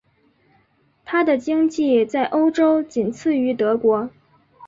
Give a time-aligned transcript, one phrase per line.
[1.05, 4.09] 她的经济在欧洲仅次于德国。